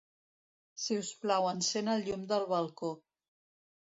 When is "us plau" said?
1.01-1.45